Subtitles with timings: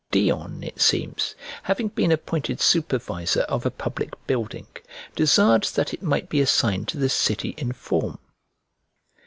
[0.09, 4.65] Dion, it seems, having been appointed supervisor of a public building,
[5.15, 8.17] desired that it might be assigned to the city in form.